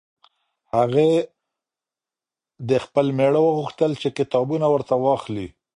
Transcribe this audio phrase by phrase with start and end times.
[0.75, 1.11] هغې
[2.67, 5.47] ه خپل مېړه وغوښتل چې کتابونه ورته واخلي.